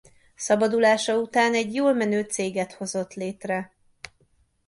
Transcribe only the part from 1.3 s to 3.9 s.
egy jól menő céget hozott létre.